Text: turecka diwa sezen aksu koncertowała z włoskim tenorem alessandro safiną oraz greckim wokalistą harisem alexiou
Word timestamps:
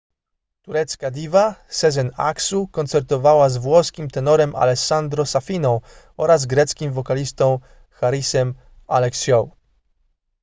turecka 0.67 1.09
diwa 1.17 1.45
sezen 1.79 2.09
aksu 2.29 2.67
koncertowała 2.69 3.49
z 3.49 3.57
włoskim 3.57 4.09
tenorem 4.09 4.55
alessandro 4.55 5.25
safiną 5.25 5.81
oraz 6.17 6.45
greckim 6.45 6.93
wokalistą 6.93 7.59
harisem 7.89 8.55
alexiou 8.87 9.51